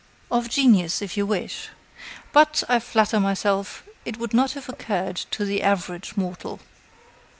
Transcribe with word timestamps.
"Of 0.31 0.49
genius, 0.49 0.99
if 1.03 1.15
you 1.15 1.27
wish. 1.27 1.69
But, 2.33 2.63
I 2.67 2.79
flatter 2.79 3.19
myself, 3.19 3.83
it 4.03 4.17
would 4.17 4.33
not 4.33 4.53
have 4.53 4.67
occurred 4.67 5.17
to 5.29 5.45
the 5.45 5.61
average 5.61 6.17
mortal. 6.17 6.59